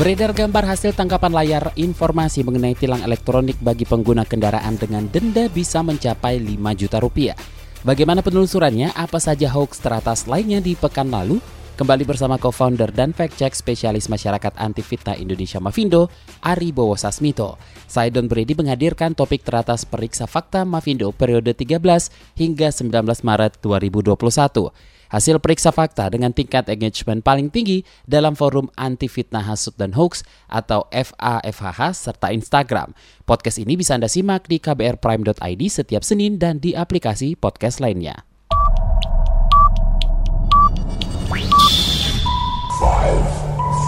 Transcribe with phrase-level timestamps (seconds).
[0.00, 5.84] Beredar gambar hasil tangkapan layar informasi mengenai tilang elektronik bagi pengguna kendaraan dengan denda bisa
[5.84, 7.36] mencapai 5 juta rupiah.
[7.84, 8.96] Bagaimana penelusurannya?
[8.96, 11.36] Apa saja hoax teratas lainnya di pekan lalu?
[11.80, 16.12] Kembali bersama co-founder dan fact-check spesialis masyarakat anti fitnah Indonesia Mavindo,
[16.44, 17.56] Ari Bowo Sasmito.
[17.88, 21.80] Saya Don Brady menghadirkan topik teratas periksa fakta Mavindo periode 13
[22.36, 24.12] hingga 19 Maret 2021.
[25.08, 30.20] Hasil periksa fakta dengan tingkat engagement paling tinggi dalam forum anti fitnah hasut dan hoax
[30.52, 32.92] atau FAFHH serta Instagram.
[33.24, 38.29] Podcast ini bisa Anda simak di kbrprime.id setiap Senin dan di aplikasi podcast lainnya.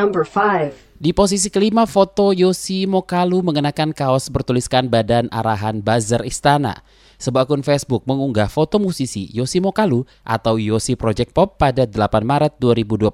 [0.00, 0.96] Number 5.
[0.96, 6.80] Di posisi kelima foto Yosi Mokalu mengenakan kaos bertuliskan badan arahan buzzer istana.
[7.20, 12.56] Sebuah akun Facebook mengunggah foto musisi Yosi Mokalu atau Yosi Project Pop pada 8 Maret
[12.56, 13.12] 2021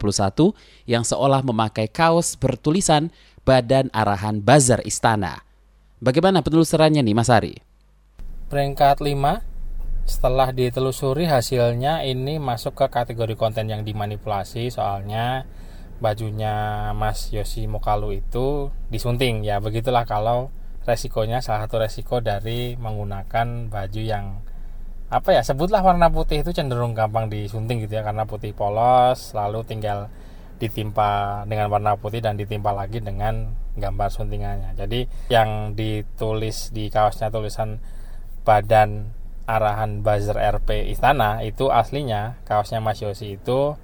[0.87, 3.11] yang seolah memakai kaos bertulisan
[3.43, 5.43] badan arahan buzzer istana.
[5.98, 7.59] Bagaimana penelusurannya nih Mas Ari?
[8.47, 15.50] Peringkat 5 setelah ditelusuri hasilnya ini masuk ke kategori konten yang dimanipulasi soalnya
[15.98, 19.42] bajunya Mas Yosi Mokalu itu disunting.
[19.44, 20.53] Ya begitulah kalau
[20.86, 24.41] resikonya salah satu resiko dari menggunakan baju yang
[25.06, 29.62] apa ya sebutlah warna putih itu cenderung gampang disunting gitu ya karena putih polos lalu
[29.62, 30.11] tinggal
[30.58, 34.72] ditimpa dengan warna putih dan ditimpa lagi dengan gambar suntingannya.
[34.75, 37.78] Jadi yang ditulis di kaosnya tulisan
[38.42, 39.12] badan
[39.47, 43.78] arahan buzzer RP Istana itu aslinya kaosnya Mas Yosi itu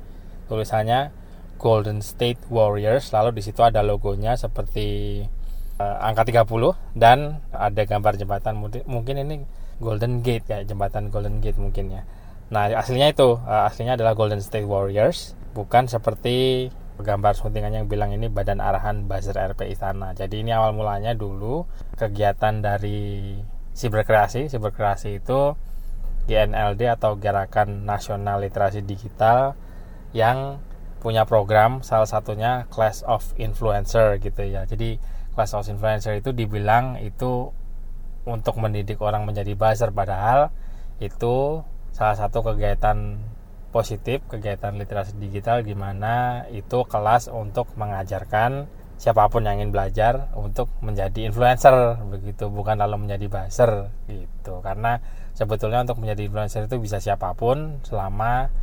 [0.51, 1.15] tulisannya
[1.63, 3.15] Golden State Warriors.
[3.15, 5.23] Lalu di situ ada logonya seperti
[5.79, 8.59] uh, angka 30 dan ada gambar jembatan
[8.91, 9.47] mungkin ini
[9.79, 12.03] Golden Gate ya jembatan Golden Gate mungkin ya.
[12.51, 16.69] Nah aslinya itu uh, aslinya adalah Golden State Warriors bukan seperti
[17.03, 20.13] gambar suntingannya yang bilang ini badan arahan buzzer RP Istana.
[20.19, 21.65] Jadi ini awal mulanya dulu
[21.97, 23.39] kegiatan dari
[23.73, 24.53] Siberkreasi.
[24.53, 25.57] Siberkreasi itu
[26.29, 29.59] GNLD atau Gerakan Nasional Literasi Digital
[30.15, 30.61] yang
[31.03, 34.63] punya program salah satunya Class of Influencer gitu ya.
[34.63, 35.03] Jadi
[35.35, 37.51] Class of Influencer itu dibilang itu
[38.23, 40.55] untuk mendidik orang menjadi buzzer padahal
[41.03, 43.19] itu salah satu kegiatan
[43.75, 48.71] positif, kegiatan literasi digital gimana itu kelas untuk mengajarkan
[49.03, 55.03] siapa pun yang ingin belajar untuk menjadi influencer begitu bukan lalu menjadi buzzer gitu karena
[55.35, 58.55] sebetulnya untuk menjadi influencer itu bisa siapa pun selama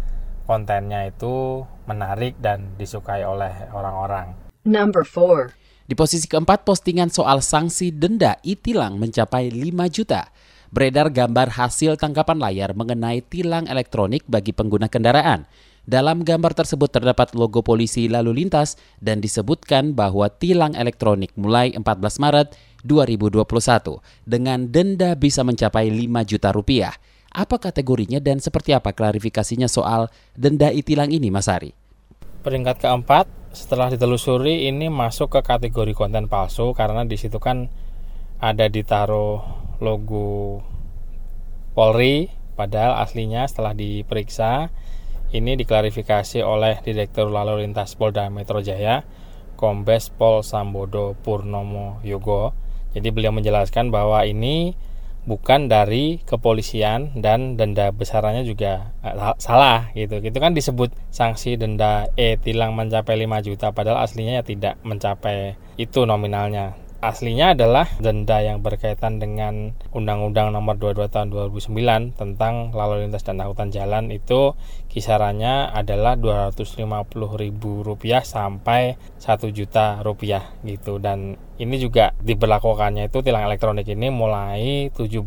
[0.50, 4.34] kontennya itu menarik dan disukai oleh orang-orang.
[4.66, 5.54] Number 4.
[5.86, 10.34] Di posisi keempat, postingan soal sanksi denda e-tilang mencapai 5 juta.
[10.74, 15.46] Beredar gambar hasil tangkapan layar mengenai tilang elektronik bagi pengguna kendaraan.
[15.90, 21.81] Dalam gambar tersebut terdapat logo polisi lalu lintas dan disebutkan bahwa tilang elektronik mulai 14
[22.22, 22.54] Maret
[22.86, 23.98] 2021
[24.30, 26.94] dengan denda bisa mencapai 5 juta rupiah.
[27.29, 31.78] Apa kategorinya dan seperti apa klarifikasinya soal denda itilang ini Mas Ari?
[32.41, 37.69] Peringkat keempat setelah ditelusuri ini masuk ke kategori konten palsu karena di situ kan
[38.41, 39.41] ada ditaruh
[39.81, 40.62] logo
[41.73, 44.73] Polri padahal aslinya setelah diperiksa
[45.29, 49.06] ini diklarifikasi oleh Direktur Lalu Lintas Polda Metro Jaya
[49.53, 52.53] Kombes Pol Sambodo Purnomo Yogo
[52.94, 54.73] jadi beliau menjelaskan bahwa ini
[55.29, 60.18] bukan dari kepolisian dan denda besarannya juga eh, salah gitu.
[60.18, 65.54] Itu kan disebut sanksi denda E tilang mencapai 5 juta padahal aslinya ya tidak mencapai
[65.77, 73.07] itu nominalnya aslinya adalah denda yang berkaitan dengan Undang-Undang Nomor 22 Tahun 2009 tentang lalu
[73.07, 74.51] lintas dan angkutan jalan itu
[74.92, 83.88] kisarannya adalah Rp250.000 sampai 1 juta rupiah gitu dan ini juga diberlakukannya itu tilang elektronik
[83.88, 85.24] ini mulai 17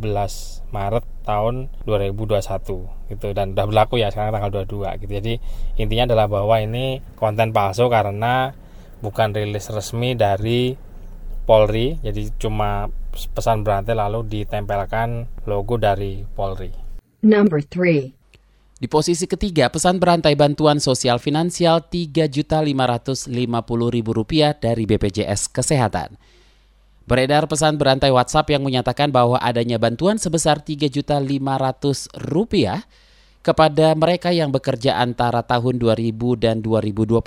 [0.73, 5.13] Maret tahun 2021 gitu dan udah berlaku ya sekarang tanggal 22 gitu.
[5.21, 5.35] Jadi
[5.77, 8.57] intinya adalah bahwa ini konten palsu karena
[9.05, 10.92] bukan rilis resmi dari
[11.43, 12.87] Polri jadi cuma
[13.35, 16.83] pesan berantai lalu ditempelkan logo dari Polri
[17.23, 18.11] Number 3.
[18.83, 26.19] Di posisi ketiga, pesan berantai bantuan sosial finansial Rp3.550.000 dari BPJS Kesehatan.
[27.07, 32.19] Beredar pesan berantai WhatsApp yang menyatakan bahwa adanya bantuan sebesar Rp3.500.000
[33.47, 37.23] kepada mereka yang bekerja antara tahun 2000 dan 2021.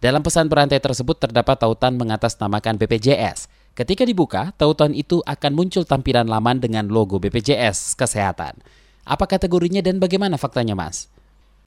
[0.00, 3.52] Dalam pesan berantai tersebut terdapat tautan mengatasnamakan BPJS.
[3.76, 8.64] Ketika dibuka, tautan itu akan muncul tampilan laman dengan logo BPJS Kesehatan.
[9.04, 11.12] Apa kategorinya dan bagaimana faktanya, Mas?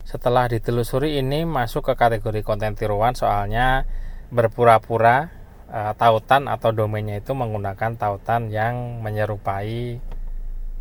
[0.01, 3.85] Setelah ditelusuri ini masuk ke kategori konten tiruan soalnya
[4.33, 5.29] berpura-pura
[5.69, 10.01] e, tautan atau domainnya itu menggunakan tautan yang menyerupai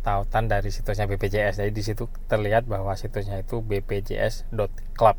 [0.01, 1.61] tautan dari situsnya BPJS.
[1.61, 5.17] Jadi di situ terlihat bahwa situsnya itu bpjs.club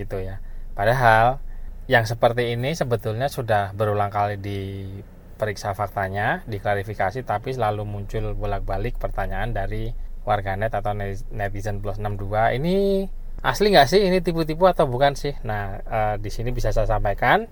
[0.00, 0.40] gitu ya.
[0.72, 1.49] Padahal
[1.90, 9.50] yang seperti ini sebetulnya sudah berulang kali diperiksa faktanya, diklarifikasi tapi selalu muncul bolak-balik pertanyaan
[9.50, 9.90] dari
[10.22, 10.94] warganet atau
[11.34, 13.10] netizen plus 62 ini
[13.42, 14.06] asli nggak sih?
[14.06, 15.34] Ini tipu-tipu atau bukan sih?
[15.42, 17.50] Nah e, di sini bisa saya sampaikan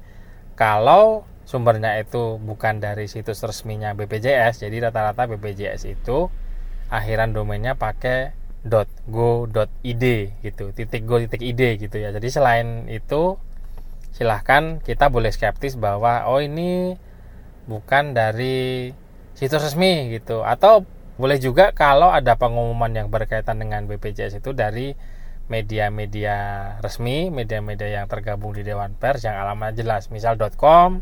[0.54, 6.30] kalau sumbernya itu bukan dari situs resminya BPJS jadi rata-rata BPJS itu
[6.94, 8.38] akhiran domainnya pakai
[9.08, 10.04] .go.id
[10.44, 12.14] gitu titik go titik id gitu ya.
[12.14, 13.34] Jadi selain itu
[14.18, 16.98] silahkan kita boleh skeptis bahwa oh ini
[17.70, 18.90] bukan dari
[19.38, 20.42] situs resmi gitu.
[20.42, 20.82] Atau
[21.14, 24.98] boleh juga kalau ada pengumuman yang berkaitan dengan BPJS itu dari
[25.46, 26.36] media-media
[26.82, 31.00] resmi, media-media yang tergabung di Dewan Pers yang alamatnya jelas, misal .com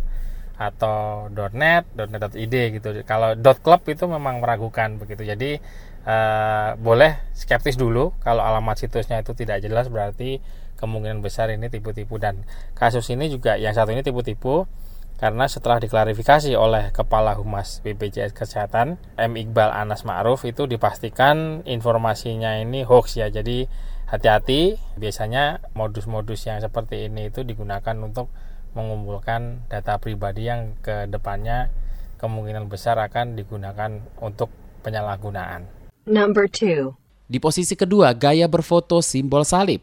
[0.57, 2.89] atau .net, .net.id gitu.
[3.05, 5.23] Kalau .club itu memang meragukan begitu.
[5.25, 5.61] Jadi
[6.07, 10.41] eh, boleh skeptis dulu kalau alamat situsnya itu tidak jelas berarti
[10.77, 12.45] kemungkinan besar ini tipu-tipu dan
[12.77, 14.69] kasus ini juga yang satu ini tipu-tipu
[15.17, 19.33] karena setelah diklarifikasi oleh Kepala Humas BPJS Kesehatan M.
[19.41, 23.65] Iqbal Anas Ma'ruf itu dipastikan informasinya ini hoax ya jadi
[24.13, 28.29] hati-hati biasanya modus-modus yang seperti ini itu digunakan untuk
[28.77, 31.73] mengumpulkan data pribadi yang ke depannya
[32.21, 34.53] kemungkinan besar akan digunakan untuk
[34.85, 35.65] penyalahgunaan.
[36.05, 36.93] Number two.
[37.27, 39.83] Di posisi kedua, gaya berfoto simbol salib.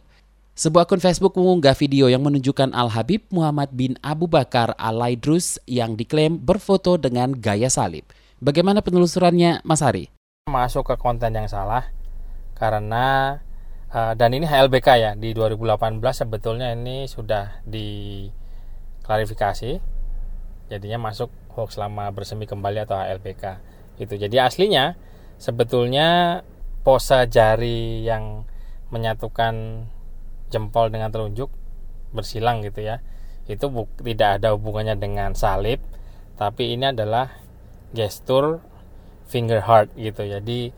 [0.54, 6.38] Sebuah akun Facebook mengunggah video yang menunjukkan Al-Habib Muhammad bin Abu Bakar Al-Laidrus yang diklaim
[6.38, 8.06] berfoto dengan gaya salib.
[8.38, 10.14] Bagaimana penelusurannya, Mas Hari?
[10.46, 11.90] Masuk ke konten yang salah
[12.54, 13.42] karena
[13.90, 17.66] uh, dan ini HLBK ya di 2018 sebetulnya ini sudah
[19.04, 19.84] diklarifikasi.
[20.72, 23.60] Jadinya masuk hoax lama bersemi kembali atau HLBK.
[24.00, 24.16] Itu.
[24.16, 24.96] Jadi aslinya
[25.36, 26.42] sebetulnya
[26.88, 28.48] pose jari yang
[28.96, 29.86] menyatukan
[30.48, 31.50] jempol dengan telunjuk
[32.14, 33.02] bersilang gitu ya
[33.50, 33.66] itu
[34.06, 35.82] tidak ada hubungannya dengan salib
[36.38, 37.34] tapi ini adalah
[37.92, 38.62] gestur
[39.28, 40.72] finger heart gitu jadi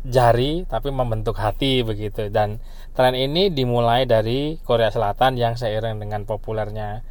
[0.00, 2.58] jari tapi membentuk hati begitu dan
[2.96, 7.04] tren ini dimulai dari Korea Selatan yang seiring dengan populernya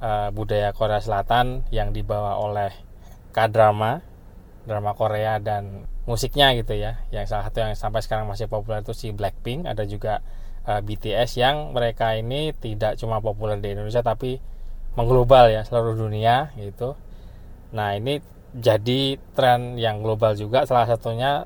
[0.00, 2.72] uh, budaya Korea Selatan yang dibawa oleh
[3.32, 4.00] K-drama
[4.66, 8.94] drama Korea dan musiknya gitu ya yang salah satu yang sampai sekarang masih populer itu
[8.94, 10.22] si Blackpink ada juga
[10.66, 14.42] uh, eh, BTS yang mereka ini tidak cuma populer di Indonesia tapi
[14.98, 16.96] mengglobal ya seluruh dunia gitu.
[17.76, 18.24] Nah, ini
[18.56, 21.44] jadi tren yang global juga salah satunya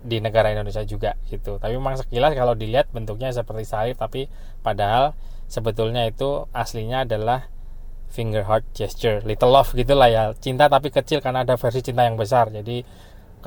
[0.00, 1.60] di negara Indonesia juga gitu.
[1.60, 4.32] Tapi memang sekilas kalau dilihat bentuknya seperti salib tapi
[4.64, 5.12] padahal
[5.46, 7.52] sebetulnya itu aslinya adalah
[8.08, 10.32] finger heart gesture, little love gitulah ya.
[10.38, 12.48] Cinta tapi kecil karena ada versi cinta yang besar.
[12.50, 12.82] Jadi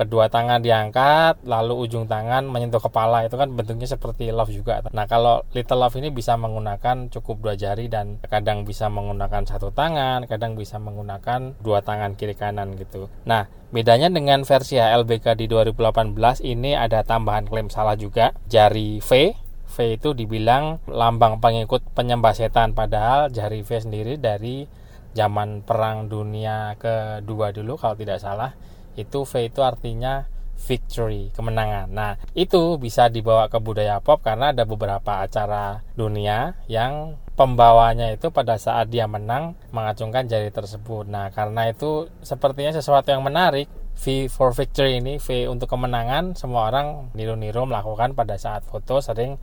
[0.00, 5.04] kedua tangan diangkat lalu ujung tangan menyentuh kepala itu kan bentuknya seperti love juga nah
[5.04, 10.24] kalau little love ini bisa menggunakan cukup dua jari dan kadang bisa menggunakan satu tangan
[10.24, 13.44] kadang bisa menggunakan dua tangan kiri kanan gitu nah
[13.76, 16.16] bedanya dengan versi HLBK di 2018
[16.48, 19.36] ini ada tambahan klaim salah juga jari V
[19.70, 24.66] V itu dibilang lambang pengikut penyembah setan padahal jari V sendiri dari
[25.14, 28.52] zaman perang dunia kedua dulu kalau tidak salah
[28.98, 30.26] itu V itu artinya
[30.60, 31.88] victory, kemenangan.
[31.88, 38.28] Nah, itu bisa dibawa ke budaya pop karena ada beberapa acara dunia yang pembawanya itu
[38.28, 41.08] pada saat dia menang mengacungkan jari tersebut.
[41.08, 43.66] Nah, karena itu sepertinya sesuatu yang menarik.
[44.00, 49.36] V for victory ini, V untuk kemenangan, semua orang niru-niru melakukan pada saat foto sering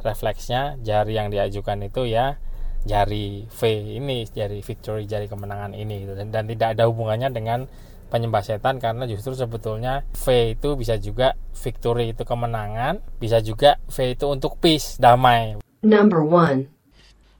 [0.00, 2.40] refleksnya jari yang diajukan itu ya
[2.88, 3.60] jari V
[4.00, 6.16] ini, jari victory, jari kemenangan ini gitu.
[6.16, 7.68] dan, dan tidak ada hubungannya dengan
[8.08, 14.16] penyembah setan karena justru sebetulnya V itu bisa juga victory itu kemenangan, bisa juga V
[14.16, 15.60] itu untuk peace, damai.
[15.84, 16.72] Number one.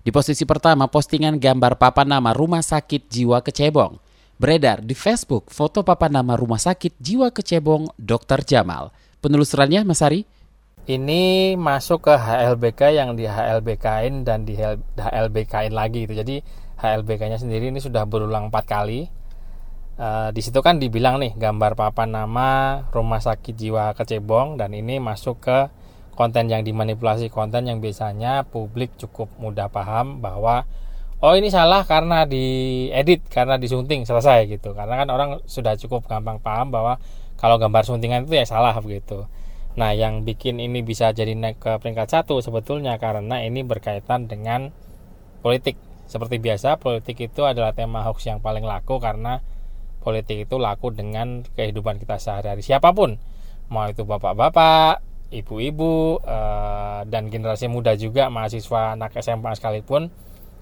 [0.04, 4.07] Di posisi pertama, postingan gambar papan nama Rumah Sakit Jiwa Kecebong.
[4.38, 8.46] Beredar di Facebook foto papan nama Rumah Sakit Jiwa Kecebong Dr.
[8.46, 8.94] Jamal.
[9.18, 10.22] penelusurannya Mas Ari?
[10.86, 14.54] Ini masuk ke HLBK yang di HLBK-in dan di
[14.94, 16.14] HLBK-in lagi gitu.
[16.14, 16.38] Jadi
[16.78, 19.10] HLBK-nya sendiri ini sudah berulang empat kali.
[19.98, 25.02] Uh, di situ kan dibilang nih gambar papan nama rumah sakit jiwa kecebong dan ini
[25.02, 25.66] masuk ke
[26.14, 30.62] konten yang dimanipulasi konten yang biasanya publik cukup mudah paham bahwa
[31.18, 36.38] oh ini salah karena diedit karena disunting selesai gitu karena kan orang sudah cukup gampang
[36.38, 37.02] paham bahwa
[37.38, 39.26] kalau gambar suntingan itu ya salah begitu
[39.78, 44.74] Nah, yang bikin ini bisa jadi naik ke peringkat satu sebetulnya karena ini berkaitan dengan
[45.38, 45.78] politik.
[46.10, 49.38] Seperti biasa, politik itu adalah tema hoax yang paling laku karena
[50.02, 52.66] politik itu laku dengan kehidupan kita sehari-hari.
[52.66, 53.22] Siapa pun,
[53.70, 54.98] mau itu bapak-bapak,
[55.30, 60.10] ibu-ibu, eh, dan generasi muda juga, mahasiswa, anak SMA sekalipun,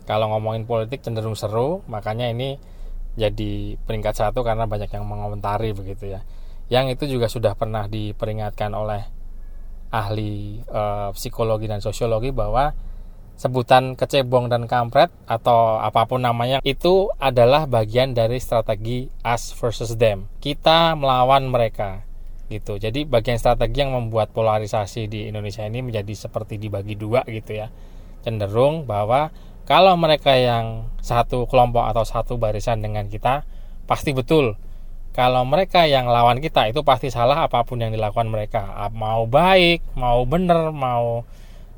[0.06, 2.56] kalau ngomongin politik cenderung seru, makanya ini
[3.18, 6.20] jadi peringkat satu karena banyak yang mengomentari begitu ya
[6.66, 9.02] yang itu juga sudah pernah diperingatkan oleh
[9.94, 10.82] ahli e,
[11.14, 12.74] psikologi dan sosiologi bahwa
[13.38, 19.94] sebutan kecebong dan kampret atau apa pun namanya itu adalah bagian dari strategi us versus
[19.94, 20.26] them.
[20.42, 22.02] Kita melawan mereka
[22.50, 22.82] gitu.
[22.82, 27.70] Jadi bagian strategi yang membuat polarisasi di Indonesia ini menjadi seperti dibagi dua gitu ya.
[28.26, 29.30] Cenderung bahwa
[29.66, 33.42] kalau mereka yang satu kelompok atau satu barisan dengan kita
[33.90, 34.54] pasti betul.
[35.10, 38.62] Kalau mereka yang lawan kita itu pasti salah apa pun yang dilakukan mereka.
[38.94, 41.26] Mau baik mau benar mau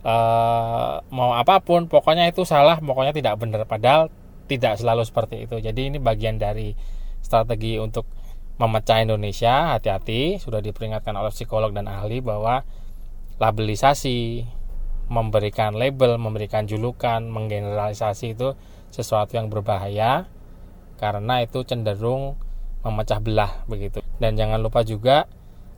[0.04, 3.64] uh, mau apa pun pokoknya itu salah pokoknya tidak benar.
[3.64, 4.12] Padahal
[4.50, 5.56] tidak selalu seperti itu.
[5.56, 6.76] Jadi ini bagian dari
[7.24, 8.04] strategi untuk
[8.58, 9.72] memecah Indonesia.
[9.72, 12.66] Hati-hati sudah diperingatkan oleh psikolog dan ahli bahwa
[13.38, 14.44] labelisasi
[15.08, 18.52] memberikan label memberikan julukan menggeneralisasi itu
[18.92, 20.28] sesuatu yang berbahaya
[21.00, 22.36] karena itu cenderung
[22.84, 24.04] memecah belah begitu.
[24.20, 25.26] Dan jangan lupa juga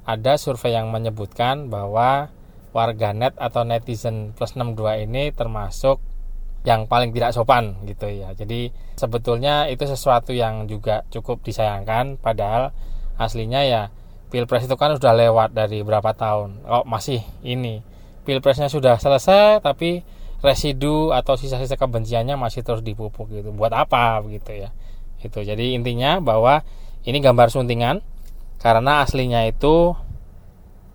[0.05, 2.33] ada survei yang menyebutkan bahwa
[2.71, 5.99] warganet atau netizen plus 62 ini termasuk
[6.65, 8.37] yang paling tidak sopan gitu ya.
[8.37, 12.75] Jadi sebetulnya itu sesuatu yang juga cukup disayangkan padahal
[13.17, 13.83] aslinya ya
[14.31, 16.63] Pilpres itu kan sudah lewat dari berapa tahun.
[16.63, 17.83] Oh, masih ini.
[18.25, 20.05] Pilpresnya sudah selesai tapi
[20.41, 23.53] residu atau sisa-sisa kebenciannya masih terus dipupuk gitu.
[23.53, 24.71] Buat apa begitu ya.
[25.21, 25.45] Itu.
[25.45, 26.65] Jadi intinya bahwa
[27.05, 28.05] ini gambar suntingan
[28.61, 29.97] karena aslinya itu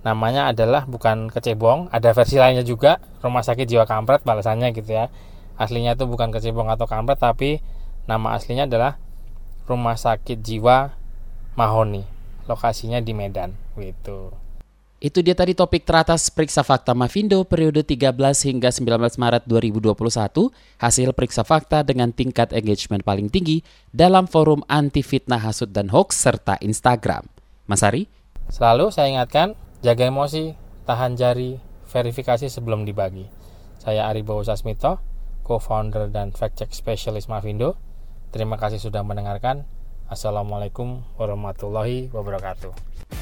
[0.06, 5.10] namanya adalah bukan kecebong ada versi lainnya juga rumah sakit jiwa kampret balasannya gitu ya
[5.58, 7.58] aslinya itu bukan kecebong atau kampret tapi
[8.06, 9.02] nama aslinya adalah
[9.66, 10.94] rumah sakit jiwa
[11.58, 12.06] mahoni
[12.46, 14.30] lokasinya di Medan gitu
[15.06, 18.10] itu dia tadi topik teratas Periksa Fakta Mavindo periode 13
[18.50, 19.94] hingga 19 Maret 2021,
[20.82, 23.62] hasil periksa fakta dengan tingkat engagement paling tinggi
[23.94, 27.30] dalam forum anti fitnah hasut dan hoax serta Instagram.
[27.70, 28.10] Mas Ari?
[28.50, 29.54] Selalu saya ingatkan,
[29.86, 30.58] jaga emosi,
[30.90, 33.30] tahan jari, verifikasi sebelum dibagi.
[33.78, 34.98] Saya Ari Bowo Sasmito,
[35.46, 37.78] co-founder dan fact-check specialist Mavindo.
[38.34, 39.70] Terima kasih sudah mendengarkan.
[40.10, 42.95] Assalamualaikum warahmatullahi wabarakatuh.